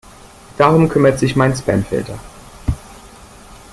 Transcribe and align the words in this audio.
Darum 0.57 0.89
kümmert 0.89 1.19
sich 1.19 1.35
mein 1.35 1.55
Spamfilter. 1.55 2.17